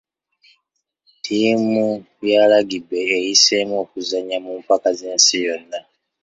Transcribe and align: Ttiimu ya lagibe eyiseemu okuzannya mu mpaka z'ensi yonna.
Ttiimu 1.15 1.85
ya 2.31 2.41
lagibe 2.51 2.99
eyiseemu 3.17 3.75
okuzannya 3.83 4.37
mu 4.45 4.51
mpaka 4.61 4.89
z'ensi 4.99 5.35
yonna. 5.45 5.79